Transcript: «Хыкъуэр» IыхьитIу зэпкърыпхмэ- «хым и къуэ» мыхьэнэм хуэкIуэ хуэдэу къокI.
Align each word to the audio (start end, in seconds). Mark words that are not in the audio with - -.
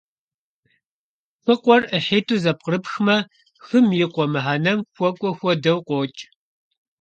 «Хыкъуэр» 1.43 1.81
IыхьитIу 1.95 2.41
зэпкърыпхмэ- 2.43 3.17
«хым 3.65 3.85
и 4.03 4.07
къуэ» 4.13 4.25
мыхьэнэм 4.33 4.79
хуэкIуэ 4.95 5.31
хуэдэу 5.37 5.79
къокI. 5.87 6.25